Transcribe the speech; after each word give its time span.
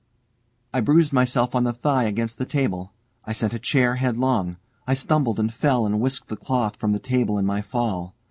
I 0.73 0.79
bruised 0.81 1.13
myself 1.13 1.53
on 1.53 1.63
the 1.63 1.71
thigh 1.73 2.05
against 2.05 2.39
the 2.39 2.45
table, 2.47 2.91
I 3.23 3.33
sent 3.33 3.53
a 3.53 3.59
chair 3.59 3.97
headlong, 3.97 4.57
I 4.87 4.95
stumbled 4.95 5.39
and 5.39 5.53
fell 5.53 5.85
and 5.85 6.01
whisked 6.01 6.27
the 6.29 6.37
cloth 6.37 6.75
from 6.75 6.91
the 6.91 6.97
table 6.97 7.37
in 7.37 7.45
my 7.45 7.61
fall. 7.61 8.15